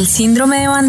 El 0.00 0.06
síndrome 0.06 0.60
de 0.60 0.66
Van 0.66 0.88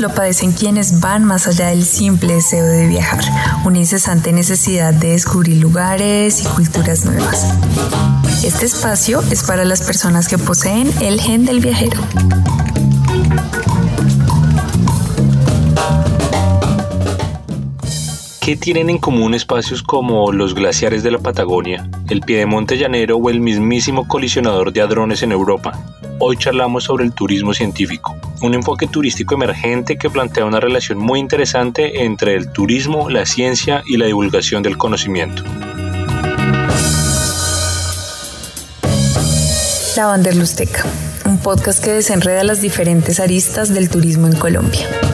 lo 0.00 0.14
padecen 0.14 0.52
quienes 0.52 1.00
van 1.00 1.24
más 1.24 1.48
allá 1.48 1.68
del 1.68 1.82
simple 1.82 2.34
deseo 2.34 2.66
de 2.66 2.88
viajar, 2.88 3.24
una 3.64 3.78
incesante 3.78 4.34
necesidad 4.34 4.92
de 4.92 5.12
descubrir 5.12 5.56
lugares 5.56 6.42
y 6.42 6.44
culturas 6.44 7.06
nuevas. 7.06 7.54
Este 8.44 8.66
espacio 8.66 9.22
es 9.30 9.44
para 9.44 9.64
las 9.64 9.80
personas 9.80 10.28
que 10.28 10.36
poseen 10.36 10.92
el 11.00 11.22
gen 11.22 11.46
del 11.46 11.60
viajero. 11.60 12.02
¿Qué 18.42 18.56
tienen 18.56 18.90
en 18.90 18.98
común 18.98 19.32
espacios 19.32 19.82
como 19.82 20.32
los 20.32 20.54
glaciares 20.54 21.02
de 21.02 21.12
la 21.12 21.18
Patagonia, 21.18 21.88
el 22.10 22.20
Piedemonte 22.20 22.76
Llanero 22.76 23.16
o 23.16 23.30
el 23.30 23.40
mismísimo 23.40 24.06
colisionador 24.06 24.70
de 24.70 24.82
hadrones 24.82 25.22
en 25.22 25.32
Europa? 25.32 25.99
Hoy 26.22 26.36
charlamos 26.36 26.84
sobre 26.84 27.06
el 27.06 27.12
turismo 27.14 27.54
científico, 27.54 28.14
un 28.42 28.52
enfoque 28.52 28.86
turístico 28.86 29.36
emergente 29.36 29.96
que 29.96 30.10
plantea 30.10 30.44
una 30.44 30.60
relación 30.60 30.98
muy 30.98 31.18
interesante 31.18 32.04
entre 32.04 32.34
el 32.34 32.52
turismo, 32.52 33.08
la 33.08 33.24
ciencia 33.24 33.82
y 33.86 33.96
la 33.96 34.04
divulgación 34.04 34.62
del 34.62 34.76
conocimiento. 34.76 35.42
La 39.96 40.06
Vanderlusteca, 40.08 40.84
un 41.24 41.38
podcast 41.38 41.82
que 41.82 41.94
desenreda 41.94 42.44
las 42.44 42.60
diferentes 42.60 43.18
aristas 43.18 43.72
del 43.72 43.88
turismo 43.88 44.26
en 44.26 44.36
Colombia. 44.36 45.09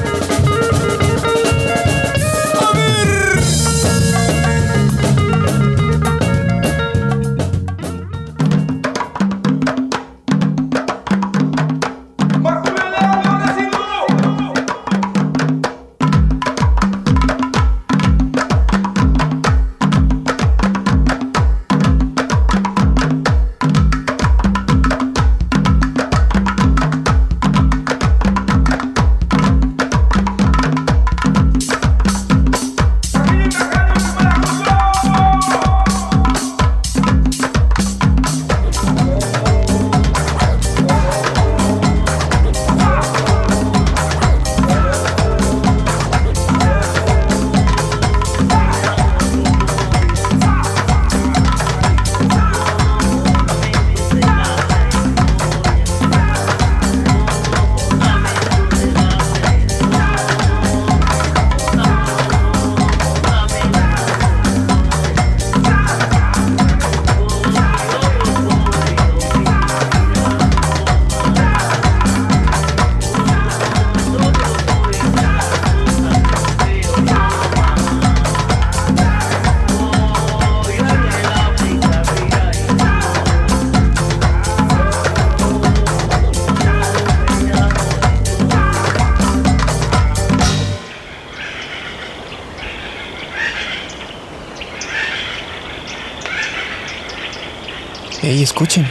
Ey, 98.27 98.43
escuchen. 98.43 98.85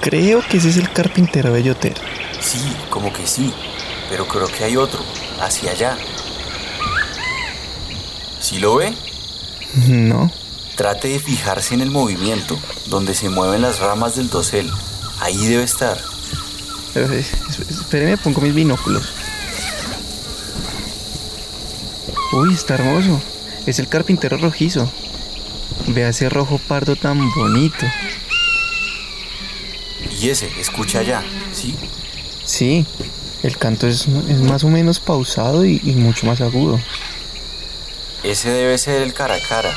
Creo 0.00 0.42
que 0.48 0.56
ese 0.56 0.70
es 0.70 0.78
el 0.78 0.90
carpintero 0.90 1.52
Belloter. 1.52 1.94
Sí, 2.40 2.58
como 2.90 3.12
que 3.12 3.24
sí, 3.24 3.54
pero 4.10 4.26
creo 4.26 4.48
que 4.48 4.64
hay 4.64 4.76
otro, 4.76 4.98
hacia 5.40 5.70
allá. 5.70 5.96
¿Sí 8.40 8.58
lo 8.58 8.74
ve? 8.74 8.92
No. 9.86 10.32
Trate 10.74 11.06
de 11.06 11.20
fijarse 11.20 11.74
en 11.74 11.82
el 11.82 11.92
movimiento, 11.92 12.58
donde 12.86 13.14
se 13.14 13.28
mueven 13.28 13.62
las 13.62 13.78
ramas 13.78 14.16
del 14.16 14.28
dosel. 14.28 14.68
Ahí 15.20 15.46
debe 15.46 15.62
estar. 15.62 15.96
Espéreme, 16.96 18.16
pongo 18.16 18.40
mis 18.40 18.56
binóculos. 18.56 19.14
Uy, 22.32 22.54
está 22.54 22.74
hermoso. 22.74 23.22
Es 23.66 23.78
el 23.78 23.86
carpintero 23.86 24.36
rojizo. 24.36 24.90
Vea 25.86 26.08
ese 26.08 26.28
rojo 26.28 26.58
pardo 26.66 26.96
tan 26.96 27.20
bonito. 27.36 27.86
Y 30.20 30.30
ese, 30.30 30.50
escucha 30.58 31.00
allá, 31.00 31.22
¿sí? 31.52 31.74
Sí, 32.44 32.86
el 33.42 33.58
canto 33.58 33.86
es, 33.86 34.06
es 34.28 34.40
más 34.40 34.64
o 34.64 34.68
menos 34.68 35.00
pausado 35.00 35.64
y, 35.64 35.80
y 35.84 35.92
mucho 35.92 36.26
más 36.26 36.40
agudo. 36.40 36.80
Ese 38.22 38.50
debe 38.50 38.78
ser 38.78 39.02
el 39.02 39.12
cara 39.12 39.34
a 39.34 39.40
cara. 39.40 39.74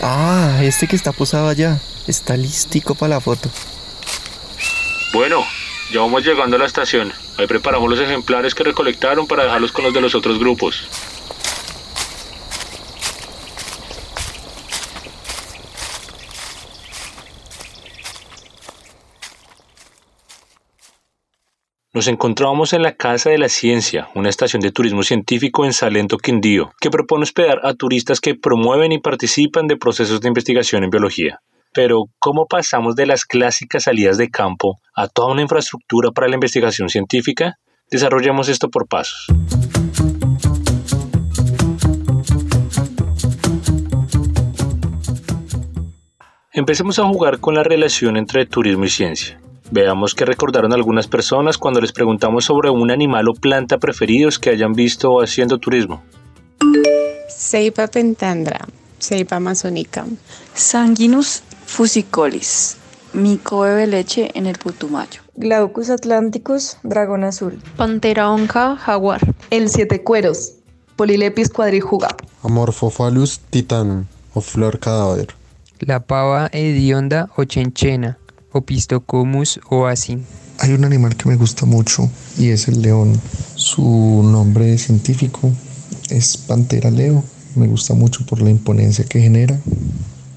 Ah, 0.00 0.60
este 0.62 0.86
que 0.86 0.96
está 0.96 1.12
posado 1.12 1.48
allá. 1.48 1.80
Está 2.06 2.36
listico 2.36 2.94
para 2.94 3.16
la 3.16 3.20
foto. 3.20 3.50
Bueno, 5.12 5.44
ya 5.92 6.00
vamos 6.00 6.24
llegando 6.24 6.56
a 6.56 6.58
la 6.58 6.66
estación. 6.66 7.12
Ahí 7.36 7.46
preparamos 7.46 7.90
los 7.90 7.98
ejemplares 7.98 8.54
que 8.54 8.64
recolectaron 8.64 9.26
para 9.26 9.44
dejarlos 9.44 9.72
con 9.72 9.84
los 9.84 9.94
de 9.94 10.00
los 10.00 10.14
otros 10.14 10.38
grupos. 10.38 10.88
Nos 21.96 22.08
encontramos 22.08 22.74
en 22.74 22.82
la 22.82 22.92
Casa 22.92 23.30
de 23.30 23.38
la 23.38 23.48
Ciencia, 23.48 24.10
una 24.14 24.28
estación 24.28 24.60
de 24.60 24.70
turismo 24.70 25.02
científico 25.02 25.64
en 25.64 25.72
Salento, 25.72 26.18
Quindío, 26.18 26.70
que 26.78 26.90
propone 26.90 27.22
hospedar 27.22 27.60
a 27.62 27.72
turistas 27.72 28.20
que 28.20 28.34
promueven 28.34 28.92
y 28.92 28.98
participan 28.98 29.66
de 29.66 29.78
procesos 29.78 30.20
de 30.20 30.28
investigación 30.28 30.84
en 30.84 30.90
biología. 30.90 31.40
Pero, 31.72 32.04
¿cómo 32.18 32.44
pasamos 32.44 32.96
de 32.96 33.06
las 33.06 33.24
clásicas 33.24 33.84
salidas 33.84 34.18
de 34.18 34.28
campo 34.28 34.78
a 34.94 35.08
toda 35.08 35.32
una 35.32 35.40
infraestructura 35.40 36.10
para 36.10 36.28
la 36.28 36.34
investigación 36.34 36.90
científica? 36.90 37.54
Desarrollemos 37.90 38.50
esto 38.50 38.68
por 38.68 38.86
pasos. 38.86 39.28
Empecemos 46.52 46.98
a 46.98 47.04
jugar 47.06 47.40
con 47.40 47.54
la 47.54 47.62
relación 47.62 48.18
entre 48.18 48.44
turismo 48.44 48.84
y 48.84 48.90
ciencia. 48.90 49.40
Veamos 49.70 50.14
qué 50.14 50.24
recordaron 50.24 50.72
algunas 50.72 51.08
personas 51.08 51.58
cuando 51.58 51.80
les 51.80 51.92
preguntamos 51.92 52.44
sobre 52.44 52.70
un 52.70 52.90
animal 52.90 53.28
o 53.28 53.34
planta 53.34 53.78
preferidos 53.78 54.38
que 54.38 54.50
hayan 54.50 54.74
visto 54.74 55.20
haciendo 55.20 55.58
turismo. 55.58 56.02
Ceipa 57.28 57.86
pentandra, 57.88 58.66
Ceipa 59.00 59.36
amazónica. 59.36 60.06
Sanguinus 60.54 61.42
fusicolis, 61.66 62.78
mico 63.12 63.60
bebe 63.60 63.86
leche 63.86 64.30
en 64.34 64.46
el 64.46 64.56
Putumayo. 64.56 65.22
Glaucus 65.34 65.90
atlanticus, 65.90 66.78
dragón 66.82 67.24
azul. 67.24 67.60
Pantera 67.76 68.30
onca, 68.30 68.76
jaguar. 68.76 69.20
El 69.50 69.68
siete 69.68 70.02
cueros, 70.02 70.54
Polilepis 70.96 71.50
quadrijuga. 71.50 72.16
Amorphophallus 72.42 73.40
titanum, 73.50 74.06
o 74.32 74.40
flor 74.40 74.78
cadáver. 74.78 75.34
La 75.80 76.00
pava 76.00 76.48
hedionda 76.52 77.28
o 77.36 77.44
chenchena, 77.44 78.16
Opistocomus 78.56 79.60
oasin. 79.68 80.24
Hay 80.58 80.72
un 80.72 80.84
animal 80.86 81.14
que 81.14 81.28
me 81.28 81.36
gusta 81.36 81.66
mucho 81.66 82.10
y 82.38 82.48
es 82.48 82.68
el 82.68 82.80
león. 82.80 83.20
Su 83.54 84.22
nombre 84.24 84.78
científico 84.78 85.52
es 86.08 86.38
Pantera 86.38 86.90
leo. 86.90 87.22
Me 87.54 87.66
gusta 87.66 87.92
mucho 87.92 88.24
por 88.24 88.40
la 88.40 88.48
imponencia 88.50 89.04
que 89.04 89.20
genera, 89.20 89.60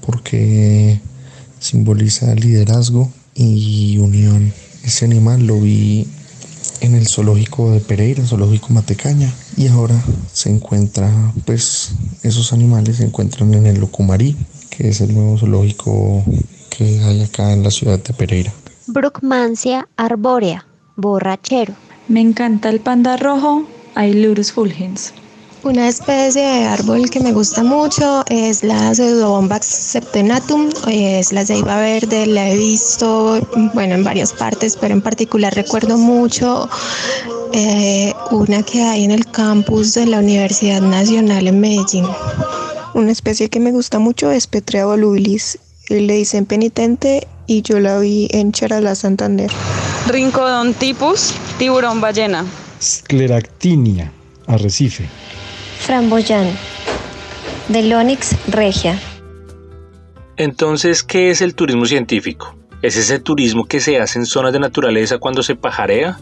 porque 0.04 1.00
simboliza 1.58 2.34
liderazgo 2.34 3.10
y 3.34 3.96
unión. 3.98 4.52
Ese 4.84 5.06
animal 5.06 5.46
lo 5.46 5.58
vi 5.58 6.06
en 6.80 6.94
el 6.94 7.06
zoológico 7.06 7.70
de 7.72 7.80
Pereira, 7.80 8.26
zoológico 8.26 8.72
Matecaña, 8.72 9.32
y 9.56 9.68
ahora 9.68 10.02
se 10.32 10.50
encuentra, 10.50 11.10
pues 11.46 11.92
esos 12.22 12.52
animales 12.52 12.96
se 12.96 13.04
encuentran 13.04 13.52
en 13.54 13.66
el 13.66 13.80
Locumarí, 13.80 14.36
que 14.70 14.88
es 14.88 15.00
el 15.00 15.14
nuevo 15.14 15.38
zoológico 15.38 16.24
que 16.80 16.98
hay 17.04 17.22
acá 17.22 17.52
en 17.52 17.62
la 17.62 17.70
ciudad 17.70 17.98
de 17.98 18.14
Pereira. 18.14 18.50
Arbórea, 19.98 20.64
borrachero. 20.96 21.74
Me 22.08 22.22
encanta 22.22 22.70
el 22.70 22.80
panda 22.80 23.18
rojo, 23.18 23.66
Ailurus 23.94 24.50
fulgens. 24.50 25.12
Una 25.62 25.88
especie 25.88 26.40
de 26.40 26.64
árbol 26.64 27.10
que 27.10 27.20
me 27.20 27.32
gusta 27.32 27.62
mucho 27.62 28.24
es 28.30 28.64
la 28.64 28.94
Pseudobombax 28.94 29.66
septenatum, 29.66 30.70
es 30.88 31.34
la 31.34 31.44
ceiba 31.44 31.76
verde, 31.80 32.24
la 32.24 32.48
he 32.48 32.56
visto, 32.56 33.46
bueno, 33.74 33.96
en 33.96 34.02
varias 34.02 34.32
partes, 34.32 34.78
pero 34.80 34.94
en 34.94 35.02
particular 35.02 35.54
recuerdo 35.54 35.98
mucho 35.98 36.66
eh, 37.52 38.14
una 38.30 38.62
que 38.62 38.80
hay 38.80 39.04
en 39.04 39.10
el 39.10 39.26
campus 39.26 39.92
de 39.92 40.06
la 40.06 40.20
Universidad 40.20 40.80
Nacional 40.80 41.46
en 41.46 41.60
Medellín. 41.60 42.06
Una 42.94 43.12
especie 43.12 43.50
que 43.50 43.60
me 43.60 43.70
gusta 43.70 43.98
mucho 43.98 44.30
es 44.30 44.46
Petrea 44.46 44.86
volubilis, 44.86 45.58
le 45.98 46.14
dicen 46.14 46.46
penitente 46.46 47.26
y 47.46 47.62
yo 47.62 47.80
la 47.80 47.98
vi 47.98 48.28
en 48.30 48.52
Charalá, 48.52 48.94
Santander. 48.94 49.50
Rincodon 50.06 50.74
tipus, 50.74 51.34
tiburón 51.58 52.00
ballena. 52.00 52.44
Scleractinia, 52.80 54.12
arrecife. 54.46 55.08
Framboyán, 55.80 56.46
Delonix 57.68 58.36
regia. 58.46 58.98
Entonces, 60.36 61.02
¿qué 61.02 61.30
es 61.30 61.40
el 61.40 61.54
turismo 61.54 61.86
científico? 61.86 62.54
¿Es 62.82 62.96
ese 62.96 63.18
turismo 63.18 63.66
que 63.66 63.80
se 63.80 63.98
hace 63.98 64.18
en 64.18 64.26
zonas 64.26 64.52
de 64.52 64.60
naturaleza 64.60 65.18
cuando 65.18 65.42
se 65.42 65.56
pajarea? 65.56 66.18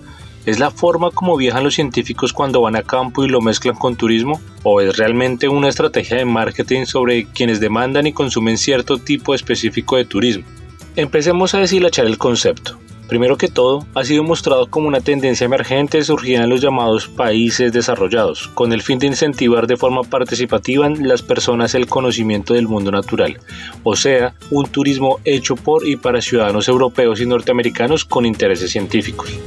¿Es 0.49 0.59
la 0.59 0.71
forma 0.71 1.11
como 1.11 1.37
viajan 1.37 1.63
los 1.63 1.75
científicos 1.75 2.33
cuando 2.33 2.63
van 2.63 2.75
a 2.75 2.83
campo 2.83 3.23
y 3.23 3.29
lo 3.29 3.43
mezclan 3.43 3.77
con 3.77 3.97
turismo? 3.97 4.41
¿O 4.63 4.81
es 4.81 4.97
realmente 4.97 5.47
una 5.47 5.69
estrategia 5.69 6.17
de 6.17 6.25
marketing 6.25 6.87
sobre 6.87 7.27
quienes 7.27 7.61
demandan 7.61 8.07
y 8.07 8.15
consumen 8.15 8.57
cierto 8.57 8.97
tipo 8.97 9.35
específico 9.35 9.99
de 9.99 10.07
turismo? 10.07 10.45
Empecemos 10.97 11.53
a 11.53 11.59
deshilachar 11.59 12.07
el 12.07 12.17
concepto. 12.17 12.79
Primero 13.11 13.37
que 13.37 13.49
todo, 13.49 13.87
ha 13.95 14.05
sido 14.05 14.25
mostrado 14.25 14.71
como 14.71 14.89
una 14.89 15.03
tendencia 15.03 15.45
emergente 15.45 16.03
surgida 16.03 16.45
en 16.45 16.49
los 16.49 16.63
llamados 16.63 17.09
países 17.09 17.71
desarrollados, 17.71 18.49
con 18.49 18.73
el 18.73 18.81
fin 18.81 18.99
de 18.99 19.09
incentivar 19.09 19.67
de 19.67 19.77
forma 19.77 20.01
participativa 20.03 20.87
en 20.87 21.07
las 21.07 21.21
personas 21.21 21.75
el 21.75 21.87
conocimiento 21.87 22.55
del 22.55 22.69
mundo 22.69 22.91
natural, 22.91 23.39
o 23.83 23.97
sea, 23.97 24.33
un 24.51 24.67
turismo 24.67 25.21
hecho 25.27 25.57
por 25.57 25.87
y 25.87 25.97
para 25.97 26.23
ciudadanos 26.23 26.69
europeos 26.69 27.21
y 27.21 27.27
norteamericanos 27.27 28.07
con 28.07 28.25
intereses 28.25 28.71
científicos. 28.71 29.39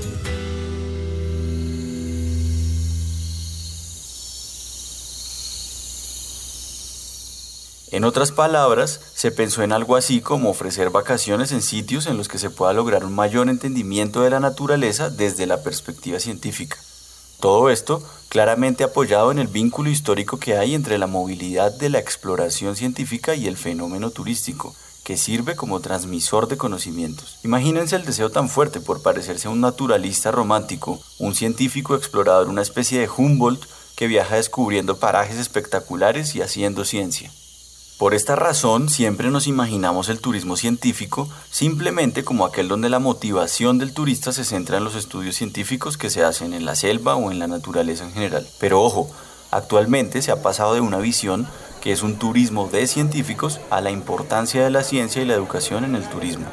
En 7.92 8.06
otras 8.06 8.32
palabras, 8.32 9.02
se 9.14 9.32
pensó 9.32 9.64
en 9.64 9.74
algo 9.74 9.98
así 9.98 10.22
como 10.22 10.50
ofrecer 10.50 10.92
vacaciones 10.92 11.52
en 11.52 11.62
sitios 11.62 12.08
en 12.08 12.16
los 12.16 12.30
que 12.30 12.40
se 12.40 12.50
pueda 12.50 12.72
lograr 12.72 13.04
un 13.04 13.14
mayor 13.14 13.50
entendimiento 13.50 14.22
de 14.22 14.30
la 14.30 14.40
naturaleza 14.40 15.10
desde 15.10 15.46
la 15.46 15.62
perspectiva 15.62 16.18
científica. 16.22 16.78
Todo 17.42 17.70
esto 17.70 18.02
claramente 18.30 18.86
apoyado 18.86 19.30
en 19.30 19.40
el 19.40 19.48
vínculo 19.48 19.90
histórico 19.90 20.40
que 20.40 20.58
hay 20.58 20.74
entre 20.74 20.98
la 20.98 21.08
movilidad 21.08 21.74
de 21.74 21.90
la 21.90 22.00
exploración 22.00 22.78
científica 22.78 23.36
y 23.36 23.48
el 23.48 23.58
fenómeno 23.58 24.10
turístico, 24.12 24.74
que 25.04 25.18
sirve 25.18 25.58
como 25.58 25.82
transmisor 25.82 26.48
de 26.48 26.56
conocimientos. 26.56 27.40
Imagínense 27.44 27.98
el 27.98 28.06
deseo 28.06 28.30
tan 28.30 28.48
fuerte 28.48 28.80
por 28.80 29.02
parecerse 29.02 29.50
a 29.50 29.52
un 29.52 29.60
naturalista 29.60 30.32
romántico, 30.32 31.02
un 31.20 31.36
científico 31.36 31.96
explorador, 31.96 32.48
una 32.48 32.62
especie 32.62 33.02
de 33.02 33.10
Humboldt 33.10 33.66
que 33.98 34.08
viaja 34.08 34.38
descubriendo 34.38 34.98
parajes 34.98 35.38
espectaculares 35.38 36.36
y 36.36 36.42
haciendo 36.42 36.86
ciencia. 36.86 37.32
Por 38.02 38.16
esta 38.16 38.36
razón, 38.36 38.90
siempre 38.90 39.30
nos 39.30 39.46
imaginamos 39.46 40.10
el 40.10 40.20
turismo 40.20 40.58
científico 40.58 41.30
simplemente 41.52 42.24
como 42.24 42.48
aquel 42.48 42.68
donde 42.68 42.90
la 42.90 42.98
motivación 42.98 43.78
del 43.78 43.94
turista 43.94 44.32
se 44.32 44.44
centra 44.44 44.80
en 44.80 44.84
los 44.84 44.96
estudios 44.96 45.36
científicos 45.36 46.00
que 46.00 46.10
se 46.10 46.24
hacen 46.24 46.56
en 46.56 46.66
la 46.66 46.74
selva 46.74 47.16
o 47.16 47.30
en 47.30 47.38
la 47.38 47.46
naturaleza 47.46 48.06
en 48.06 48.14
general. 48.14 48.48
Pero 48.60 48.82
ojo, 48.82 49.12
actualmente 49.52 50.24
se 50.24 50.32
ha 50.32 50.42
pasado 50.42 50.74
de 50.74 50.82
una 50.82 50.98
visión 50.98 51.46
que 51.80 51.92
es 51.92 52.02
un 52.02 52.18
turismo 52.18 52.68
de 52.72 52.88
científicos 52.88 53.60
a 53.70 53.82
la 53.82 53.92
importancia 53.92 54.64
de 54.64 54.72
la 54.72 54.82
ciencia 54.82 55.22
y 55.22 55.26
la 55.26 55.36
educación 55.36 55.86
en 55.86 55.94
el 55.94 56.10
turismo. 56.10 56.48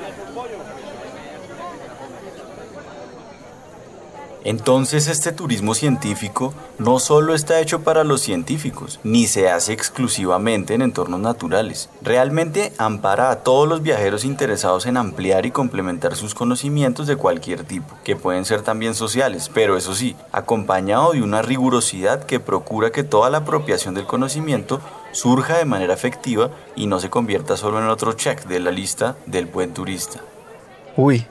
Entonces 4.44 5.08
este 5.08 5.32
turismo 5.32 5.74
científico 5.74 6.54
no 6.78 6.98
solo 6.98 7.34
está 7.34 7.60
hecho 7.60 7.80
para 7.80 8.04
los 8.04 8.20
científicos, 8.20 9.00
ni 9.02 9.26
se 9.26 9.48
hace 9.48 9.72
exclusivamente 9.72 10.74
en 10.74 10.82
entornos 10.82 11.20
naturales. 11.20 11.90
Realmente 12.02 12.72
ampara 12.78 13.30
a 13.30 13.42
todos 13.42 13.68
los 13.68 13.82
viajeros 13.82 14.24
interesados 14.24 14.86
en 14.86 14.96
ampliar 14.96 15.46
y 15.46 15.50
complementar 15.50 16.16
sus 16.16 16.34
conocimientos 16.34 17.06
de 17.06 17.16
cualquier 17.16 17.64
tipo, 17.64 17.96
que 18.04 18.16
pueden 18.16 18.44
ser 18.44 18.62
también 18.62 18.94
sociales, 18.94 19.50
pero 19.52 19.76
eso 19.76 19.94
sí, 19.94 20.16
acompañado 20.32 21.12
de 21.12 21.22
una 21.22 21.42
rigurosidad 21.42 22.24
que 22.24 22.40
procura 22.40 22.90
que 22.90 23.04
toda 23.04 23.30
la 23.30 23.38
apropiación 23.38 23.94
del 23.94 24.06
conocimiento 24.06 24.80
surja 25.12 25.58
de 25.58 25.64
manera 25.64 25.94
efectiva 25.94 26.50
y 26.76 26.86
no 26.86 27.00
se 27.00 27.10
convierta 27.10 27.56
solo 27.56 27.78
en 27.78 27.88
otro 27.88 28.12
check 28.12 28.44
de 28.44 28.60
la 28.60 28.70
lista 28.70 29.16
del 29.26 29.46
buen 29.46 29.74
turista. 29.74 30.20
Uy, 30.96 31.26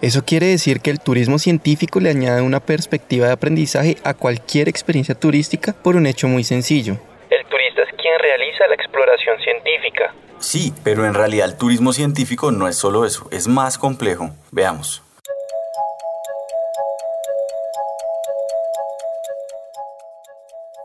eso 0.00 0.24
quiere 0.24 0.46
decir 0.46 0.80
que 0.80 0.90
el 0.90 1.00
turismo 1.00 1.40
científico 1.40 1.98
le 1.98 2.10
añade 2.10 2.40
una 2.42 2.60
perspectiva 2.60 3.26
de 3.26 3.32
aprendizaje 3.32 3.96
a 4.04 4.14
cualquier 4.14 4.68
experiencia 4.68 5.16
turística 5.16 5.72
por 5.72 5.96
un 5.96 6.06
hecho 6.06 6.28
muy 6.28 6.44
sencillo. 6.44 6.96
El 7.30 7.44
turista 7.46 7.82
es 7.82 7.88
quien 8.00 8.14
realiza 8.20 8.68
la 8.68 8.74
exploración 8.76 9.36
científica. 9.40 10.14
Sí, 10.38 10.72
pero 10.84 11.04
en 11.04 11.14
realidad 11.14 11.48
el 11.48 11.56
turismo 11.56 11.92
científico 11.92 12.52
no 12.52 12.68
es 12.68 12.76
solo 12.76 13.04
eso, 13.04 13.26
es 13.32 13.48
más 13.48 13.76
complejo. 13.76 14.30
Veamos. 14.52 15.02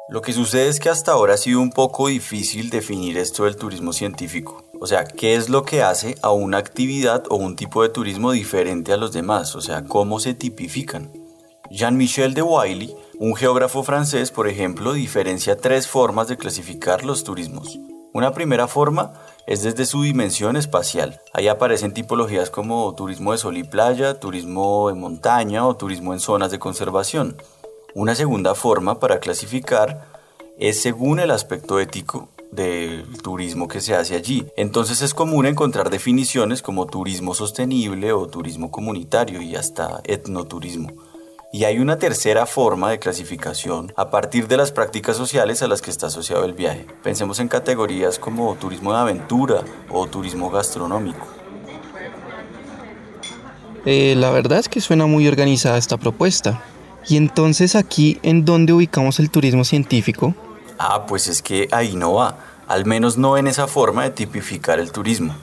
Lo 0.09 0.21
que 0.21 0.33
sucede 0.33 0.69
es 0.69 0.79
que 0.79 0.89
hasta 0.89 1.11
ahora 1.11 1.35
ha 1.35 1.37
sido 1.37 1.59
un 1.59 1.71
poco 1.71 2.07
difícil 2.07 2.69
definir 2.69 3.17
esto 3.17 3.45
del 3.45 3.55
turismo 3.55 3.93
científico. 3.93 4.63
O 4.83 4.85
sea, 4.85 5.05
¿qué 5.05 5.35
es 5.35 5.47
lo 5.47 5.63
que 5.63 5.81
hace 5.81 6.17
a 6.21 6.31
una 6.31 6.57
actividad 6.57 7.23
o 7.29 7.37
un 7.37 7.55
tipo 7.55 7.83
de 7.83 7.87
turismo 7.87 8.33
diferente 8.33 8.91
a 8.91 8.97
los 8.97 9.13
demás? 9.13 9.55
O 9.55 9.61
sea, 9.61 9.85
¿cómo 9.85 10.19
se 10.19 10.33
tipifican? 10.33 11.09
Jean-Michel 11.71 12.33
de 12.33 12.41
Wiley, 12.41 12.93
un 13.17 13.33
geógrafo 13.33 13.83
francés, 13.83 14.29
por 14.29 14.45
ejemplo, 14.49 14.91
diferencia 14.91 15.55
tres 15.55 15.87
formas 15.87 16.27
de 16.27 16.35
clasificar 16.35 17.05
los 17.05 17.23
turismos. 17.23 17.79
Una 18.13 18.33
primera 18.33 18.67
forma 18.67 19.13
es 19.47 19.63
desde 19.63 19.85
su 19.85 20.01
dimensión 20.01 20.57
espacial. 20.57 21.21
Ahí 21.31 21.47
aparecen 21.47 21.93
tipologías 21.93 22.49
como 22.49 22.93
turismo 22.93 23.31
de 23.31 23.37
sol 23.37 23.55
y 23.55 23.63
playa, 23.63 24.19
turismo 24.19 24.89
en 24.89 24.99
montaña 24.99 25.65
o 25.65 25.77
turismo 25.77 26.11
en 26.11 26.19
zonas 26.19 26.51
de 26.51 26.59
conservación. 26.59 27.37
Una 27.95 28.15
segunda 28.15 28.53
forma 28.53 28.99
para 28.99 29.21
clasificar 29.21 30.09
es 30.59 30.81
según 30.81 31.21
el 31.21 31.31
aspecto 31.31 31.79
ético 31.79 32.32
del 32.55 33.05
turismo 33.21 33.67
que 33.67 33.81
se 33.81 33.95
hace 33.95 34.15
allí. 34.15 34.45
Entonces 34.55 35.01
es 35.01 35.13
común 35.13 35.45
encontrar 35.45 35.89
definiciones 35.89 36.61
como 36.61 36.85
turismo 36.85 37.33
sostenible 37.33 38.13
o 38.13 38.27
turismo 38.27 38.71
comunitario 38.71 39.41
y 39.41 39.55
hasta 39.55 40.01
etnoturismo. 40.03 40.89
Y 41.51 41.65
hay 41.65 41.77
una 41.77 41.99
tercera 41.99 42.47
forma 42.47 42.89
de 42.89 42.97
clasificación 42.97 43.93
a 43.95 44.09
partir 44.09 44.47
de 44.47 44.57
las 44.57 44.71
prácticas 44.71 45.15
sociales 45.15 45.61
a 45.61 45.67
las 45.67 45.83
que 45.83 45.91
está 45.91 46.07
asociado 46.07 46.45
el 46.45 46.53
viaje. 46.53 46.87
Pensemos 47.03 47.39
en 47.39 47.47
categorías 47.47 48.17
como 48.17 48.55
turismo 48.55 48.91
de 48.91 48.99
aventura 48.99 49.61
o 49.91 50.07
turismo 50.07 50.49
gastronómico. 50.49 51.27
Eh, 53.85 54.15
la 54.17 54.31
verdad 54.31 54.59
es 54.59 54.69
que 54.69 54.81
suena 54.81 55.05
muy 55.05 55.27
organizada 55.27 55.77
esta 55.77 55.97
propuesta. 55.97 56.63
Y 57.07 57.17
entonces 57.17 57.75
aquí, 57.75 58.19
¿en 58.23 58.45
dónde 58.45 58.73
ubicamos 58.73 59.19
el 59.19 59.29
turismo 59.29 59.63
científico? 59.63 60.33
Ah, 60.79 61.05
pues 61.07 61.27
es 61.27 61.41
que 61.41 61.67
ahí 61.71 61.95
no 61.95 62.15
va, 62.15 62.37
al 62.67 62.85
menos 62.85 63.17
no 63.17 63.37
en 63.37 63.47
esa 63.47 63.67
forma 63.67 64.03
de 64.03 64.11
tipificar 64.11 64.79
el 64.79 64.91
turismo. 64.91 65.35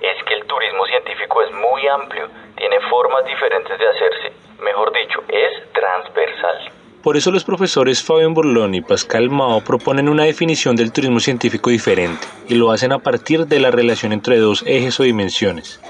Es 0.00 0.24
que 0.26 0.34
el 0.34 0.46
turismo 0.46 0.84
científico 0.86 1.42
es 1.42 1.52
muy 1.52 1.86
amplio, 1.88 2.28
tiene 2.56 2.76
formas 2.88 3.24
diferentes 3.24 3.78
de 3.78 3.88
hacerse, 3.88 4.32
mejor 4.62 4.92
dicho, 4.92 5.20
es 5.28 5.72
transversal. 5.72 6.72
Por 7.02 7.16
eso 7.16 7.30
los 7.30 7.44
profesores 7.44 8.02
Fabián 8.02 8.34
Burlón 8.34 8.74
y 8.74 8.82
Pascal 8.82 9.30
Mao 9.30 9.62
proponen 9.62 10.08
una 10.08 10.24
definición 10.24 10.76
del 10.76 10.92
turismo 10.92 11.20
científico 11.20 11.70
diferente, 11.70 12.26
y 12.48 12.54
lo 12.54 12.70
hacen 12.70 12.92
a 12.92 12.98
partir 12.98 13.46
de 13.46 13.60
la 13.60 13.70
relación 13.70 14.12
entre 14.12 14.38
dos 14.38 14.62
ejes 14.66 15.00
o 15.00 15.04
dimensiones 15.04 15.80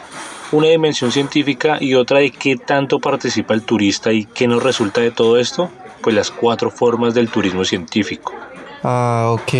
una 0.53 0.67
dimensión 0.67 1.13
científica 1.13 1.79
y 1.81 1.95
otra 1.95 2.19
de 2.19 2.31
qué 2.33 2.57
tanto 2.57 2.99
participa 2.99 3.55
el 3.55 3.63
turista 3.63 4.13
y 4.13 4.25
qué 4.25 4.49
nos 4.49 4.63
resulta 4.63 5.01
de 5.01 5.13
todo 5.13 5.39
esto, 5.39 5.71
pues 6.03 6.15
las 6.17 6.31
cuatro 6.31 6.71
formas 6.71 7.15
del 7.15 7.31
turismo 7.31 7.65
científico. 7.65 8.35
Ah, 8.83 9.29
ok. 9.31 9.53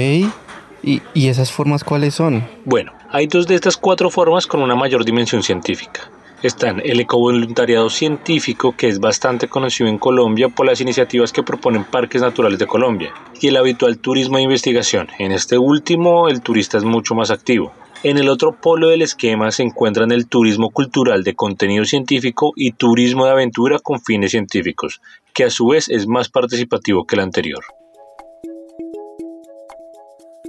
¿Y, 0.83 1.03
¿Y, 1.13 1.29
esas 1.29 1.53
formas 1.53 1.85
cuáles 1.85 2.15
son? 2.15 2.49
Bueno, 2.65 2.93
Hay 3.11 3.27
dos 3.27 3.47
de 3.47 3.57
estas 3.57 3.77
cuatro 3.77 4.09
formas 4.09 4.47
con 4.47 4.63
una 4.63 4.77
mayor 4.77 5.05
dimensión 5.05 5.43
científica. 5.43 6.11
Están 6.43 6.81
el 6.83 7.01
ecovoluntariado 7.01 7.91
científico, 7.91 8.75
que 8.75 8.89
es 8.89 8.99
bastante 8.99 9.49
conocido 9.49 9.91
en 9.91 9.99
Colombia 9.99 10.49
por 10.49 10.65
las 10.65 10.81
iniciativas 10.81 11.33
que 11.33 11.43
proponen 11.43 11.85
parques 11.85 12.23
naturales 12.23 12.59
de 12.59 12.67
Colombia, 12.67 13.13
y 13.41 13.49
el 13.49 13.59
habitual 13.59 13.99
turismo 13.99 14.39
de 14.39 14.45
investigación. 14.45 15.09
En 15.19 15.33
este 15.33 15.59
último, 15.59 16.29
el 16.29 16.41
turista 16.41 16.79
es 16.79 16.85
mucho 16.85 17.15
más 17.15 17.31
activo. 17.31 17.73
En 18.03 18.17
el 18.17 18.31
otro 18.31 18.53
polo 18.53 18.89
del 18.89 19.03
esquema 19.03 19.51
se 19.51 19.65
encuentran 19.65 20.13
el 20.13 20.29
turismo 20.29 20.71
cultural 20.71 21.25
de 21.25 21.35
contenido 21.35 21.85
científico 21.85 22.53
y 22.57 22.73
turismo 22.73 23.27
de 23.27 23.33
aventura 23.33 23.79
con 23.79 24.01
fines 24.01 24.31
científicos, 24.31 25.03
que 25.35 25.45
a 25.45 25.51
su 25.51 25.67
vez 25.67 25.91
es 25.91 26.07
más 26.07 26.31
participativo 26.31 27.05
que 27.05 27.17
el 27.17 27.21
anterior. 27.21 27.65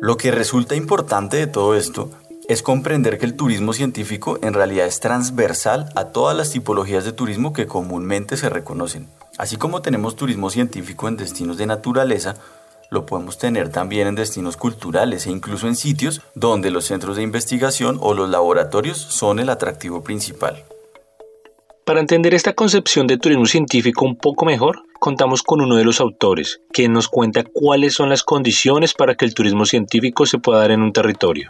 Lo 0.02 0.18
que 0.18 0.32
resulta 0.32 0.74
importante 0.74 1.38
de 1.38 1.46
todo 1.46 1.76
esto 1.76 2.10
es 2.50 2.64
comprender 2.64 3.20
que 3.20 3.28
el 3.28 3.36
turismo 3.36 3.72
científico 3.72 4.40
en 4.42 4.56
realidad 4.56 4.88
es 4.88 5.00
transversal 5.00 5.92
a 5.94 6.06
todas 6.06 6.36
las 6.36 6.50
tipologías 6.50 7.06
de 7.06 7.14
turismo 7.14 7.54
que 7.54 7.68
comúnmente 7.68 8.36
se 8.36 8.50
reconocen. 8.50 9.08
Así 9.38 9.58
como 9.58 9.84
tenemos 9.84 10.16
turismo 10.16 10.50
científico 10.50 11.08
en 11.08 11.18
destinos 11.18 11.58
de 11.58 11.68
naturaleza, 11.68 12.34
lo 12.90 13.06
podemos 13.06 13.38
tener 13.38 13.70
también 13.70 14.08
en 14.08 14.16
destinos 14.16 14.58
culturales 14.58 15.28
e 15.28 15.30
incluso 15.30 15.68
en 15.68 15.76
sitios 15.76 16.22
donde 16.34 16.72
los 16.72 16.86
centros 16.86 17.16
de 17.16 17.22
investigación 17.22 18.00
o 18.02 18.16
los 18.16 18.28
laboratorios 18.28 18.98
son 18.98 19.38
el 19.38 19.50
atractivo 19.52 20.02
principal. 20.02 20.66
Para 21.86 22.00
entender 22.00 22.34
esta 22.34 22.54
concepción 22.54 23.06
de 23.06 23.20
turismo 23.20 23.46
científico 23.46 24.04
un 24.04 24.18
poco 24.18 24.46
mejor, 24.46 24.82
contamos 25.02 25.42
con 25.42 25.62
uno 25.62 25.78
de 25.78 25.84
los 25.84 26.00
autores, 26.00 26.62
quien 26.72 26.94
nos 26.94 27.08
cuenta 27.08 27.44
cuáles 27.44 27.96
son 27.96 28.10
las 28.10 28.22
condiciones 28.22 28.94
para 28.94 29.16
que 29.16 29.26
el 29.26 29.34
turismo 29.34 29.66
científico 29.66 30.28
se 30.28 30.38
pueda 30.38 30.60
dar 30.60 30.70
en 30.70 30.84
un 30.84 30.94
territorio. 30.94 31.50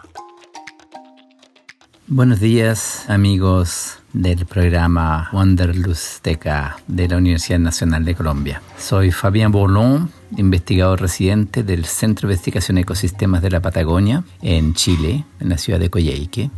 Buenos 2.07 2.39
días 2.39 3.09
amigos 3.09 3.97
del 4.13 4.45
programa 4.45 5.29
Wanderlusteca 5.33 6.77
de 6.87 7.09
la 7.09 7.17
Universidad 7.17 7.59
Nacional 7.59 8.05
de 8.05 8.15
Colombia. 8.15 8.61
Soy 8.77 9.11
Fabián 9.11 9.51
Bolón, 9.51 10.11
investigador 10.37 11.01
residente 11.01 11.63
del 11.63 11.83
Centro 11.83 12.29
de 12.29 12.35
Investigación 12.35 12.77
Ecosistemas 12.77 13.41
de 13.41 13.51
la 13.51 13.59
Patagonia 13.59 14.23
en 14.41 14.75
Chile, 14.75 15.25
en 15.41 15.49
la 15.49 15.57
ciudad 15.57 15.79
de 15.79 15.89
Coyhaique, 15.89 16.49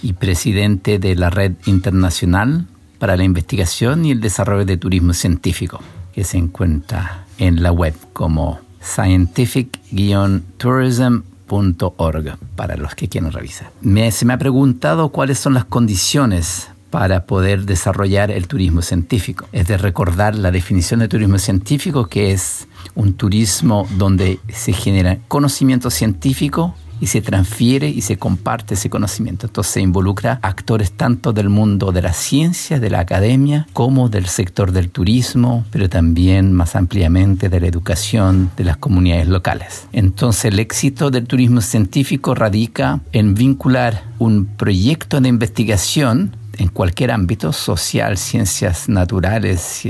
y 0.00 0.12
presidente 0.12 1.00
de 1.00 1.16
la 1.16 1.28
Red 1.28 1.54
Internacional 1.66 2.66
para 3.00 3.16
la 3.16 3.24
Investigación 3.24 4.04
y 4.04 4.12
el 4.12 4.20
Desarrollo 4.20 4.64
de 4.64 4.76
Turismo 4.76 5.12
Científico, 5.12 5.80
que 6.16 6.24
se 6.24 6.38
encuentra 6.38 7.26
en 7.36 7.62
la 7.62 7.70
web 7.70 7.94
como 8.14 8.58
scientific-tourism 8.80 11.20
para 12.56 12.76
los 12.76 12.94
que 12.94 13.08
quieran 13.08 13.32
revisar. 13.32 13.70
se 14.10 14.24
me 14.24 14.32
ha 14.32 14.38
preguntado 14.38 15.10
cuáles 15.10 15.38
son 15.38 15.52
las 15.52 15.66
condiciones 15.66 16.70
para 16.88 17.26
poder 17.26 17.66
desarrollar 17.66 18.30
el 18.30 18.48
turismo 18.48 18.80
científico. 18.80 19.46
Es 19.52 19.68
de 19.68 19.76
recordar 19.76 20.34
la 20.34 20.50
definición 20.50 21.00
de 21.00 21.08
turismo 21.08 21.36
científico, 21.36 22.06
que 22.06 22.32
es 22.32 22.66
un 22.94 23.12
turismo 23.12 23.86
donde 23.98 24.40
se 24.48 24.72
genera 24.72 25.18
conocimiento 25.28 25.90
científico 25.90 26.74
y 27.00 27.06
se 27.08 27.20
transfiere 27.20 27.88
y 27.88 28.02
se 28.02 28.16
comparte 28.16 28.74
ese 28.74 28.90
conocimiento. 28.90 29.46
Entonces 29.46 29.72
se 29.74 29.80
involucra 29.80 30.38
actores 30.42 30.92
tanto 30.92 31.32
del 31.32 31.48
mundo 31.48 31.92
de 31.92 32.02
la 32.02 32.12
ciencia, 32.12 32.78
de 32.80 32.90
la 32.90 33.00
academia, 33.00 33.66
como 33.72 34.08
del 34.08 34.26
sector 34.26 34.72
del 34.72 34.90
turismo, 34.90 35.64
pero 35.70 35.88
también 35.88 36.52
más 36.52 36.76
ampliamente 36.76 37.48
de 37.48 37.60
la 37.60 37.66
educación 37.66 38.50
de 38.56 38.64
las 38.64 38.76
comunidades 38.76 39.28
locales. 39.28 39.86
Entonces 39.92 40.46
el 40.46 40.58
éxito 40.58 41.10
del 41.10 41.26
turismo 41.26 41.60
científico 41.60 42.34
radica 42.34 43.00
en 43.12 43.34
vincular 43.34 44.04
un 44.18 44.46
proyecto 44.46 45.20
de 45.20 45.28
investigación 45.28 46.36
en 46.58 46.68
cualquier 46.68 47.10
ámbito, 47.10 47.52
social, 47.52 48.16
ciencias 48.16 48.88
naturales, 48.88 49.82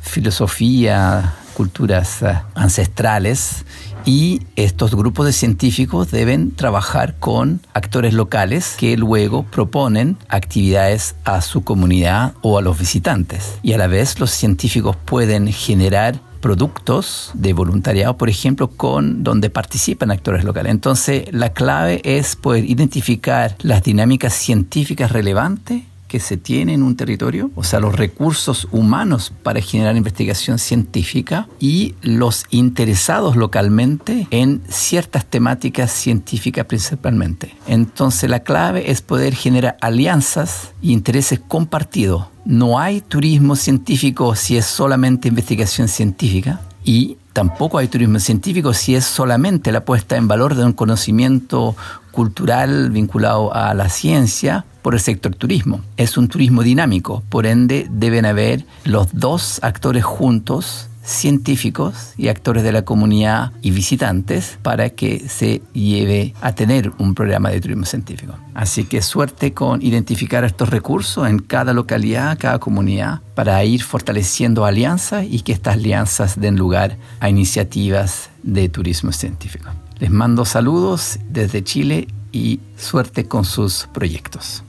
filosofía, 0.00 1.34
culturas 1.54 2.22
eh, 2.22 2.34
ancestrales, 2.54 3.64
y 4.04 4.42
estos 4.56 4.94
grupos 4.94 5.26
de 5.26 5.32
científicos 5.32 6.10
deben 6.10 6.50
trabajar 6.50 7.16
con 7.18 7.60
actores 7.72 8.12
locales 8.14 8.74
que 8.78 8.96
luego 8.96 9.44
proponen 9.44 10.16
actividades 10.28 11.16
a 11.24 11.40
su 11.40 11.64
comunidad 11.64 12.34
o 12.42 12.58
a 12.58 12.62
los 12.62 12.78
visitantes. 12.78 13.58
Y 13.62 13.72
a 13.72 13.78
la 13.78 13.86
vez 13.86 14.20
los 14.20 14.30
científicos 14.30 14.96
pueden 14.96 15.50
generar 15.52 16.20
productos 16.40 17.30
de 17.32 17.54
voluntariado, 17.54 18.18
por 18.18 18.28
ejemplo, 18.28 18.68
con 18.68 19.24
donde 19.24 19.48
participan 19.48 20.10
actores 20.10 20.44
locales. 20.44 20.72
Entonces, 20.72 21.24
la 21.32 21.54
clave 21.54 22.02
es 22.04 22.36
poder 22.36 22.68
identificar 22.68 23.56
las 23.60 23.82
dinámicas 23.82 24.34
científicas 24.34 25.10
relevantes 25.10 25.84
que 26.14 26.20
se 26.20 26.36
tiene 26.36 26.74
en 26.74 26.84
un 26.84 26.94
territorio, 26.94 27.50
o 27.56 27.64
sea, 27.64 27.80
los 27.80 27.96
recursos 27.96 28.68
humanos 28.70 29.32
para 29.42 29.60
generar 29.60 29.96
investigación 29.96 30.60
científica 30.60 31.48
y 31.58 31.96
los 32.02 32.44
interesados 32.50 33.34
localmente 33.34 34.28
en 34.30 34.62
ciertas 34.68 35.26
temáticas 35.26 35.90
científicas 35.90 36.66
principalmente. 36.66 37.56
Entonces 37.66 38.30
la 38.30 38.44
clave 38.44 38.92
es 38.92 39.02
poder 39.02 39.34
generar 39.34 39.76
alianzas 39.80 40.70
e 40.84 40.92
intereses 40.92 41.40
compartidos. 41.48 42.26
No 42.44 42.78
hay 42.78 43.00
turismo 43.00 43.56
científico 43.56 44.36
si 44.36 44.56
es 44.56 44.66
solamente 44.66 45.26
investigación 45.26 45.88
científica 45.88 46.60
y 46.84 47.16
tampoco 47.32 47.78
hay 47.78 47.88
turismo 47.88 48.20
científico 48.20 48.74
si 48.74 48.94
es 48.94 49.04
solamente 49.04 49.72
la 49.72 49.84
puesta 49.84 50.16
en 50.16 50.28
valor 50.28 50.54
de 50.54 50.64
un 50.64 50.72
conocimiento 50.72 51.74
cultural 52.12 52.90
vinculado 52.90 53.52
a 53.54 53.74
la 53.74 53.88
ciencia 53.88 54.64
por 54.82 54.94
el 54.94 55.00
sector 55.00 55.34
turismo. 55.34 55.80
Es 55.96 56.16
un 56.18 56.28
turismo 56.28 56.62
dinámico, 56.62 57.22
por 57.30 57.46
ende 57.46 57.88
deben 57.90 58.26
haber 58.26 58.66
los 58.84 59.08
dos 59.12 59.58
actores 59.62 60.04
juntos 60.04 60.88
científicos 61.04 62.14
y 62.16 62.28
actores 62.28 62.62
de 62.62 62.72
la 62.72 62.82
comunidad 62.82 63.52
y 63.62 63.70
visitantes 63.70 64.58
para 64.62 64.90
que 64.90 65.28
se 65.28 65.62
lleve 65.72 66.34
a 66.40 66.54
tener 66.54 66.92
un 66.98 67.14
programa 67.14 67.50
de 67.50 67.60
turismo 67.60 67.84
científico. 67.84 68.34
Así 68.54 68.84
que 68.84 69.02
suerte 69.02 69.52
con 69.52 69.82
identificar 69.82 70.44
estos 70.44 70.70
recursos 70.70 71.28
en 71.28 71.38
cada 71.38 71.72
localidad, 71.72 72.38
cada 72.38 72.58
comunidad, 72.58 73.20
para 73.34 73.62
ir 73.64 73.82
fortaleciendo 73.82 74.64
alianzas 74.64 75.26
y 75.28 75.40
que 75.40 75.52
estas 75.52 75.74
alianzas 75.74 76.40
den 76.40 76.56
lugar 76.56 76.96
a 77.20 77.28
iniciativas 77.28 78.30
de 78.42 78.68
turismo 78.68 79.12
científico. 79.12 79.70
Les 79.98 80.10
mando 80.10 80.44
saludos 80.44 81.18
desde 81.28 81.62
Chile 81.62 82.08
y 82.32 82.60
suerte 82.76 83.26
con 83.26 83.44
sus 83.44 83.88
proyectos. 83.92 84.62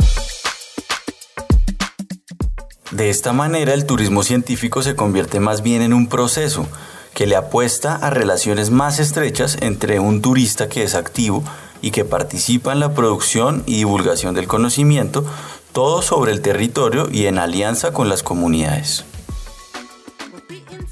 De 2.92 3.10
esta 3.10 3.34
manera 3.34 3.74
el 3.74 3.86
turismo 3.86 4.24
científico 4.24 4.84
se 4.84 4.96
convierte 4.96 5.39
más 5.39 5.63
bien 5.63 5.82
en 5.82 5.94
un 5.94 6.08
proceso 6.08 6.68
que 7.15 7.25
le 7.25 7.36
apuesta 7.36 7.96
a 7.96 8.10
relaciones 8.10 8.70
más 8.70 9.00
estrechas 9.00 9.58
entre 9.62 10.00
un 10.00 10.22
turista 10.22 10.70
que 10.70 10.84
es 10.84 10.96
activo 10.96 11.44
y 11.82 11.92
que 11.92 12.06
participa 12.06 12.74
en 12.74 12.80
la 12.80 12.94
producción 12.94 13.63
y 13.65 13.77
divulgación 13.77 14.36
del 14.36 14.48
conocimiento, 14.48 15.25
todo 15.72 16.01
sobre 16.01 16.32
el 16.32 16.42
territorio 16.42 17.08
y 17.12 17.25
en 17.25 17.39
alianza 17.39 17.92
con 17.92 18.10
las 18.10 18.22
comunidades. 18.22 19.06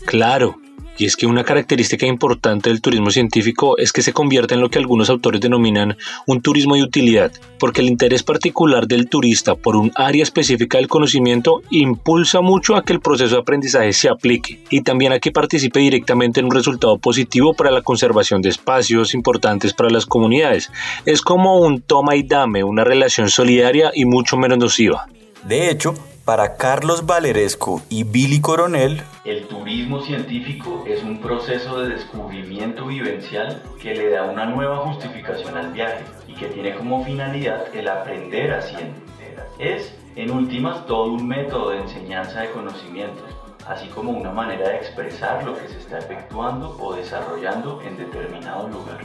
Claro, 0.05 0.55
y 0.97 1.05
es 1.05 1.15
que 1.15 1.25
una 1.25 1.43
característica 1.43 2.05
importante 2.05 2.69
del 2.69 2.81
turismo 2.81 3.11
científico 3.11 3.77
es 3.77 3.91
que 3.91 4.01
se 4.01 4.13
convierte 4.13 4.53
en 4.53 4.61
lo 4.61 4.69
que 4.69 4.79
algunos 4.79 5.09
autores 5.09 5.41
denominan 5.41 5.97
un 6.27 6.41
turismo 6.41 6.75
de 6.75 6.83
utilidad, 6.83 7.31
porque 7.59 7.81
el 7.81 7.87
interés 7.87 8.23
particular 8.23 8.87
del 8.87 9.09
turista 9.09 9.55
por 9.55 9.75
un 9.75 9.91
área 9.95 10.23
específica 10.23 10.77
del 10.77 10.87
conocimiento 10.87 11.61
impulsa 11.71 12.41
mucho 12.41 12.75
a 12.75 12.83
que 12.83 12.93
el 12.93 12.99
proceso 12.99 13.35
de 13.35 13.41
aprendizaje 13.41 13.93
se 13.93 14.09
aplique 14.09 14.59
y 14.69 14.81
también 14.81 15.13
a 15.13 15.19
que 15.19 15.31
participe 15.31 15.79
directamente 15.79 16.39
en 16.39 16.45
un 16.45 16.51
resultado 16.51 16.97
positivo 16.97 17.53
para 17.53 17.71
la 17.71 17.81
conservación 17.81 18.41
de 18.41 18.49
espacios 18.49 19.13
importantes 19.13 19.73
para 19.73 19.89
las 19.89 20.05
comunidades. 20.05 20.71
Es 21.05 21.21
como 21.21 21.57
un 21.57 21.81
toma 21.81 22.15
y 22.15 22.23
dame, 22.23 22.63
una 22.63 22.83
relación 22.83 23.29
solidaria 23.29 23.91
y 23.93 24.05
mucho 24.05 24.37
menos 24.37 24.57
nociva. 24.57 25.07
De 25.47 25.69
hecho, 25.69 25.93
para 26.25 26.55
Carlos 26.55 27.05
Valeresco 27.05 27.81
y 27.89 28.05
Billy 28.05 28.39
Coronel, 28.39 29.01
el 29.25 29.45
turismo 29.47 30.01
científico 30.01 30.85
es 30.87 31.03
un 31.03 31.19
proceso 31.19 31.81
de 31.81 31.89
descubrimiento 31.89 32.87
vivencial 32.87 33.61
que 33.81 33.93
le 33.93 34.09
da 34.09 34.23
una 34.23 34.45
nueva 34.45 34.77
justificación 34.77 35.57
al 35.57 35.73
viaje 35.73 36.03
y 36.27 36.33
que 36.33 36.47
tiene 36.47 36.75
como 36.75 37.03
finalidad 37.03 37.63
el 37.75 37.89
aprender 37.89 38.53
haciendo. 38.53 38.99
Es, 39.59 39.93
en 40.15 40.31
últimas, 40.31 40.85
todo 40.85 41.11
un 41.11 41.27
método 41.27 41.71
de 41.71 41.79
enseñanza 41.79 42.41
de 42.41 42.51
conocimientos, 42.51 43.29
así 43.67 43.87
como 43.89 44.11
una 44.11 44.31
manera 44.31 44.69
de 44.69 44.75
expresar 44.77 45.43
lo 45.43 45.57
que 45.57 45.67
se 45.67 45.77
está 45.77 45.99
efectuando 45.99 46.77
o 46.79 46.95
desarrollando 46.95 47.81
en 47.81 47.97
determinado 47.97 48.69
lugar. 48.69 48.99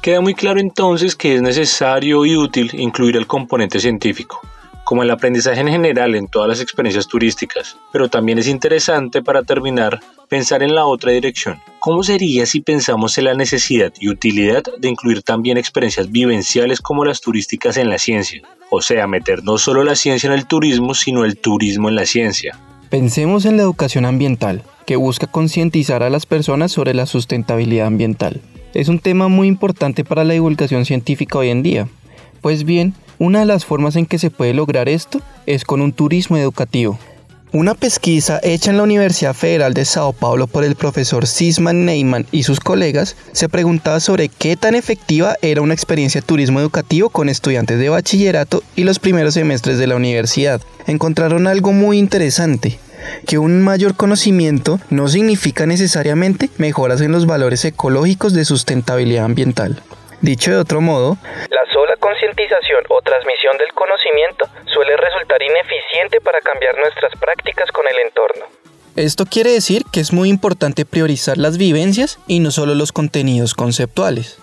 Queda 0.00 0.20
muy 0.20 0.34
claro 0.34 0.60
entonces 0.60 1.16
que 1.16 1.34
es 1.34 1.42
necesario 1.42 2.24
y 2.24 2.36
útil 2.36 2.70
incluir 2.74 3.16
el 3.16 3.26
componente 3.26 3.80
científico. 3.80 4.40
como 4.88 5.02
el 5.02 5.10
aprendizaje 5.10 5.60
en 5.60 5.68
general 5.68 6.14
en 6.14 6.28
todas 6.28 6.48
las 6.48 6.62
experiencias 6.62 7.06
turísticas, 7.06 7.76
pero 7.92 8.08
también 8.08 8.38
es 8.38 8.48
interesante 8.48 9.22
para 9.22 9.42
terminar 9.42 10.00
pensar 10.30 10.62
en 10.62 10.74
la 10.74 10.86
otra 10.86 11.12
dirección. 11.12 11.58
¿Cómo 11.78 12.02
sería 12.02 12.46
si 12.46 12.62
pensamos 12.62 13.18
en 13.18 13.24
la 13.24 13.34
necesidad 13.34 13.92
y 14.00 14.08
utilidad 14.08 14.62
de 14.78 14.88
incluir 14.88 15.20
también 15.20 15.58
experiencias 15.58 16.10
vivenciales 16.10 16.80
como 16.80 17.04
las 17.04 17.20
turísticas 17.20 17.76
en 17.76 17.90
la 17.90 17.98
ciencia? 17.98 18.40
O 18.70 18.80
sea, 18.80 19.06
meter 19.06 19.44
no 19.44 19.58
solo 19.58 19.84
la 19.84 19.94
ciencia 19.94 20.28
en 20.28 20.32
el 20.32 20.46
turismo, 20.46 20.94
sino 20.94 21.26
el 21.26 21.36
turismo 21.36 21.90
en 21.90 21.94
la 21.94 22.06
ciencia. 22.06 22.58
Pensemos 22.88 23.44
en 23.44 23.58
la 23.58 23.64
educación 23.64 24.06
ambiental, 24.06 24.62
que 24.86 24.96
busca 24.96 25.26
concientizar 25.26 26.02
a 26.02 26.08
las 26.08 26.24
personas 26.24 26.72
sobre 26.72 26.94
la 26.94 27.04
sustentabilidad 27.04 27.88
ambiental. 27.88 28.40
Es 28.74 28.88
un 28.88 28.98
tema 28.98 29.28
muy 29.28 29.48
importante 29.48 30.04
para 30.04 30.24
la 30.24 30.34
divulgación 30.34 30.84
científica 30.84 31.38
hoy 31.38 31.48
en 31.48 31.62
día. 31.62 31.88
Pues 32.42 32.64
bien, 32.64 32.94
una 33.18 33.40
de 33.40 33.46
las 33.46 33.64
formas 33.64 33.96
en 33.96 34.06
que 34.06 34.18
se 34.18 34.30
puede 34.30 34.52
lograr 34.54 34.88
esto 34.88 35.20
es 35.46 35.64
con 35.64 35.80
un 35.80 35.92
turismo 35.92 36.36
educativo. 36.36 36.98
Una 37.50 37.74
pesquisa 37.74 38.40
hecha 38.42 38.70
en 38.70 38.76
la 38.76 38.82
Universidad 38.82 39.32
Federal 39.32 39.72
de 39.72 39.86
Sao 39.86 40.12
Paulo 40.12 40.46
por 40.46 40.64
el 40.64 40.76
profesor 40.76 41.26
Sisman 41.26 41.86
Neyman 41.86 42.26
y 42.30 42.42
sus 42.42 42.60
colegas 42.60 43.16
se 43.32 43.48
preguntaba 43.48 44.00
sobre 44.00 44.28
qué 44.28 44.54
tan 44.54 44.74
efectiva 44.74 45.34
era 45.40 45.62
una 45.62 45.72
experiencia 45.72 46.20
de 46.20 46.26
turismo 46.26 46.60
educativo 46.60 47.08
con 47.08 47.30
estudiantes 47.30 47.78
de 47.78 47.88
bachillerato 47.88 48.62
y 48.76 48.84
los 48.84 48.98
primeros 48.98 49.32
semestres 49.32 49.78
de 49.78 49.86
la 49.86 49.96
universidad. 49.96 50.60
Encontraron 50.86 51.46
algo 51.46 51.72
muy 51.72 51.98
interesante 51.98 52.78
que 53.26 53.38
un 53.38 53.62
mayor 53.62 53.96
conocimiento 53.96 54.78
no 54.90 55.08
significa 55.08 55.66
necesariamente 55.66 56.50
mejoras 56.58 57.00
en 57.00 57.12
los 57.12 57.26
valores 57.26 57.64
ecológicos 57.64 58.34
de 58.34 58.44
sustentabilidad 58.44 59.24
ambiental. 59.24 59.82
Dicho 60.20 60.50
de 60.50 60.56
otro 60.56 60.80
modo, 60.80 61.16
la 61.50 61.72
sola 61.72 61.94
concientización 62.00 62.84
o 62.88 63.00
transmisión 63.02 63.56
del 63.58 63.72
conocimiento 63.72 64.48
suele 64.72 64.96
resultar 64.96 65.40
ineficiente 65.42 66.20
para 66.20 66.40
cambiar 66.40 66.76
nuestras 66.76 67.12
prácticas 67.20 67.70
con 67.70 67.84
el 67.86 67.98
entorno. 68.06 68.44
Esto 68.96 69.26
quiere 69.26 69.52
decir 69.52 69.84
que 69.92 70.00
es 70.00 70.12
muy 70.12 70.28
importante 70.28 70.84
priorizar 70.84 71.38
las 71.38 71.56
vivencias 71.56 72.18
y 72.26 72.40
no 72.40 72.50
solo 72.50 72.74
los 72.74 72.90
contenidos 72.90 73.54
conceptuales. 73.54 74.40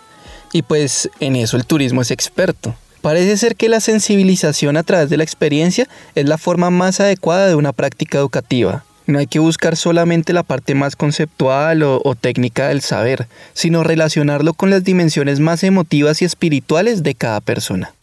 Y 0.53 0.61
pues 0.61 1.09
en 1.19 1.35
eso 1.35 1.57
el 1.57 1.65
turismo 1.65 2.01
es 2.01 2.11
experto. 2.11 2.73
Parece 3.05 3.37
ser 3.37 3.55
que 3.55 3.69
la 3.69 3.81
sensibilización 3.81 4.77
a 4.77 4.81
través 4.81 5.11
de 5.11 5.17
la 5.17 5.23
experiencia 5.23 5.87
es 6.15 6.27
la 6.27 6.39
forma 6.39 6.71
más 6.71 6.99
adecuada 6.99 7.45
de 7.47 7.53
una 7.53 7.71
práctica 7.71 8.17
educativa. 8.17 8.83
No 9.05 9.19
hay 9.19 9.27
que 9.27 9.37
buscar 9.37 9.75
solamente 9.75 10.33
la 10.33 10.41
parte 10.41 10.73
más 10.73 10.95
conceptual 10.95 11.83
o, 11.83 12.15
técnica 12.19 12.69
del 12.69 12.81
saber, 12.81 13.27
sino 13.53 13.83
relacionarlo 13.83 14.55
con 14.55 14.71
las 14.71 14.83
dimensiones 14.83 15.39
más 15.39 15.63
emotivas 15.63 16.23
y 16.23 16.25
espirituales 16.25 17.03
de 17.03 17.13
cada 17.13 17.41
persona. 17.41 17.93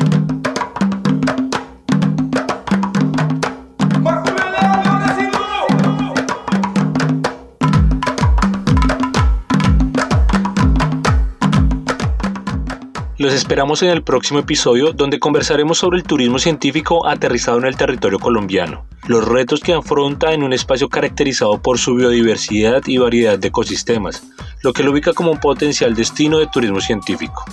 Los 13.22 13.34
esperamos 13.34 13.80
en 13.84 13.90
el 13.90 14.02
próximo 14.02 14.40
episodio 14.40 14.92
donde 14.92 15.20
conversaremos 15.20 15.78
sobre 15.78 15.98
el 15.98 16.02
turismo 16.02 16.40
científico 16.40 17.06
aterrizado 17.06 17.56
en 17.58 17.66
el 17.66 17.76
territorio 17.76 18.18
colombiano, 18.18 18.84
los 19.06 19.24
retos 19.24 19.60
que 19.60 19.74
afronta 19.74 20.32
en 20.32 20.42
un 20.42 20.52
espacio 20.52 20.88
caracterizado 20.88 21.62
por 21.62 21.78
su 21.78 21.94
biodiversidad 21.94 22.82
y 22.84 22.98
variedad 22.98 23.38
de 23.38 23.46
ecosistemas, 23.46 24.24
lo 24.64 24.72
que 24.72 24.82
lo 24.82 24.90
ubica 24.90 25.12
como 25.12 25.30
un 25.30 25.38
potencial 25.38 25.94
destino 25.94 26.40
de 26.40 26.48
turismo 26.48 26.80
científico. 26.80 27.44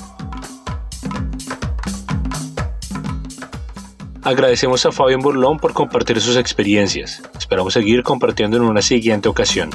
Agradecemos 4.23 4.83
a 4.87 4.91
Fabián 4.91 5.19
Burlón 5.19 5.59
por 5.59 5.73
compartir 5.73 6.19
sus 6.19 6.35
experiencias. 6.35 7.21
Esperamos 7.37 7.73
seguir 7.73 8.01
compartiendo 8.01 8.57
en 8.57 8.63
una 8.63 8.81
siguiente 8.81 9.29
ocasión. 9.29 9.69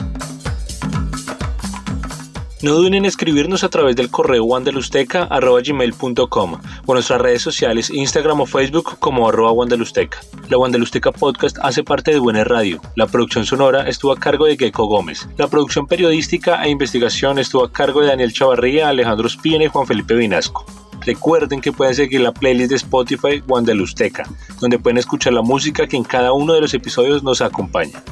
No 2.65 2.75
duden 2.77 2.95
en 2.95 3.05
escribirnos 3.05 3.63
a 3.63 3.69
través 3.69 3.95
del 3.95 4.11
correo 4.11 4.45
wandelusteca.gmail.com 4.45 6.61
o 6.87 6.95
nuestras 6.95 7.21
redes 7.21 7.43
sociales 7.43 7.91
Instagram 7.91 8.41
o 8.41 8.47
Facebook 8.47 8.99
como 9.01 9.29
arroba 9.29 9.53
wandelusteca. 9.53 10.21
La 10.49 10.57
Wandelusteca 10.57 11.13
Podcast 11.13 11.59
hace 11.61 11.85
parte 11.85 12.13
de 12.13 12.21
Buena 12.21 12.43
Radio. 12.43 12.81
La 12.97 13.07
producción 13.07 13.45
sonora 13.45 13.87
estuvo 13.87 14.13
a 14.13 14.19
cargo 14.19 14.47
de 14.47 14.57
Gecko 14.57 14.87
Gómez. 14.87 15.29
La 15.37 15.49
producción 15.49 15.87
periodística 15.87 16.65
e 16.65 16.71
investigación 16.71 17.39
estuvo 17.39 17.65
a 17.65 17.71
cargo 17.71 18.01
de 18.01 18.07
Daniel 18.07 18.33
Chavarría, 18.33 18.89
Alejandro 18.89 19.27
Espina 19.27 19.65
y 19.65 19.69
Juan 19.69 19.87
Felipe 19.87 20.15
Vinasco. 20.15 20.65
Recuerden 21.05 21.61
que 21.61 21.71
pueden 21.71 21.95
seguir 21.95 22.23
la 22.23 22.33
playlist 22.33 22.71
de 22.71 22.77
Spotify 22.77 23.43
Wandelusteca, 23.47 24.27
donde 24.59 24.79
pueden 24.79 24.97
escuchar 24.97 25.35
la 25.35 25.43
música 25.43 25.87
que 25.87 25.99
en 25.99 26.05
cada 26.05 26.33
uno 26.33 26.55
de 26.55 26.63
los 26.63 26.73
episodios 26.73 27.23
nos 27.23 27.43
acompaña. 27.43 28.03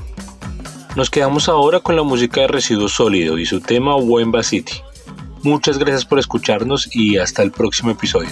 Nos 0.95 1.09
quedamos 1.09 1.49
ahora 1.49 1.81
con 1.81 1.97
la 1.97 2.03
música 2.03 2.43
de 2.43 2.49
Residuo 2.49 2.87
Sólido 2.87 3.39
y 3.39 3.47
su 3.47 3.61
tema 3.61 3.97
Wemba 3.97 4.43
City. 4.43 4.75
Muchas 5.43 5.79
gracias 5.79 6.05
por 6.05 6.19
escucharnos 6.19 6.95
y 6.95 7.17
hasta 7.17 7.43
el 7.43 7.51
próximo 7.51 7.91
episodio. 7.91 8.31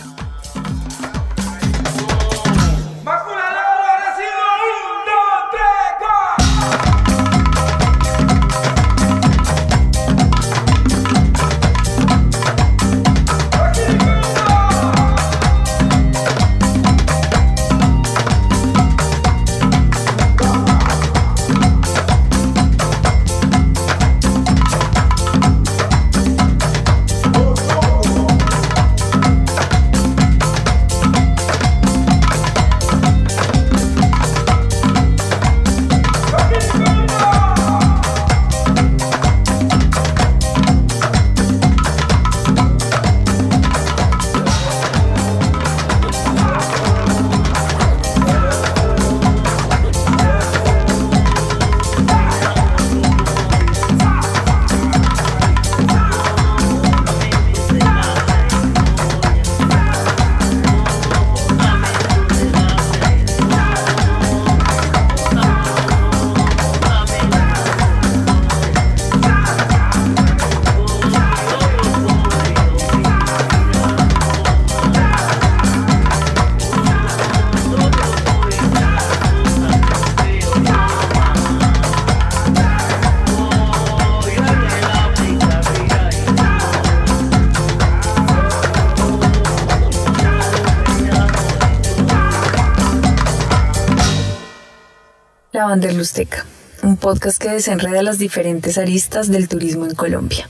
Wanderlusteca, 95.70 96.46
un 96.82 96.96
podcast 96.96 97.40
que 97.40 97.48
desenreda 97.48 98.02
las 98.02 98.18
diferentes 98.18 98.76
aristas 98.76 99.28
del 99.28 99.46
turismo 99.46 99.86
en 99.86 99.94
Colombia. 99.94 100.48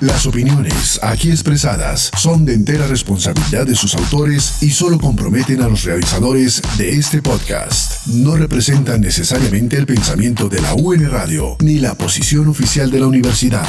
Las 0.00 0.26
opiniones 0.26 0.98
aquí 1.02 1.30
expresadas 1.30 2.10
son 2.16 2.44
de 2.44 2.54
entera 2.54 2.88
responsabilidad 2.88 3.64
de 3.64 3.76
sus 3.76 3.94
autores 3.94 4.60
y 4.60 4.70
solo 4.70 4.98
comprometen 4.98 5.62
a 5.62 5.68
los 5.68 5.84
realizadores 5.84 6.60
de 6.78 6.90
este 6.90 7.22
podcast. 7.22 8.06
No 8.08 8.34
representan 8.34 9.02
necesariamente 9.02 9.76
el 9.76 9.86
pensamiento 9.86 10.48
de 10.48 10.62
la 10.62 10.74
UN 10.74 11.08
Radio 11.10 11.56
ni 11.60 11.78
la 11.78 11.94
posición 11.94 12.48
oficial 12.48 12.90
de 12.90 12.98
la 12.98 13.06
universidad. 13.06 13.68